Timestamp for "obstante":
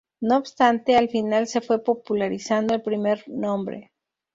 0.37-0.97